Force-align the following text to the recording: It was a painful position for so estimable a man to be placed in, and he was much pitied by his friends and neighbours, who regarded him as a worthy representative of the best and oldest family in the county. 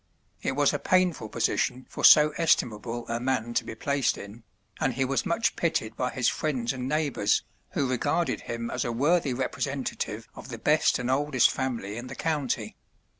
It 0.41 0.53
was 0.53 0.73
a 0.73 0.79
painful 0.79 1.29
position 1.29 1.85
for 1.87 2.03
so 2.03 2.31
estimable 2.31 3.07
a 3.07 3.19
man 3.19 3.53
to 3.53 3.63
be 3.63 3.75
placed 3.75 4.17
in, 4.17 4.41
and 4.79 4.95
he 4.95 5.05
was 5.05 5.27
much 5.27 5.55
pitied 5.55 5.95
by 5.95 6.09
his 6.09 6.27
friends 6.27 6.73
and 6.73 6.89
neighbours, 6.89 7.43
who 7.73 7.87
regarded 7.87 8.41
him 8.41 8.71
as 8.71 8.83
a 8.83 8.91
worthy 8.91 9.35
representative 9.35 10.27
of 10.33 10.49
the 10.49 10.57
best 10.57 10.97
and 10.97 11.11
oldest 11.11 11.51
family 11.51 11.97
in 11.97 12.07
the 12.07 12.15
county. 12.15 12.75